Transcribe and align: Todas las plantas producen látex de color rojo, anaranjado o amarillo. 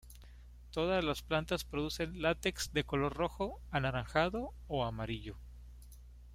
Todas 0.71 1.03
las 1.03 1.21
plantas 1.21 1.63
producen 1.63 2.23
látex 2.23 2.73
de 2.73 2.83
color 2.83 3.13
rojo, 3.13 3.59
anaranjado 3.69 4.51
o 4.67 4.83
amarillo. 4.83 5.37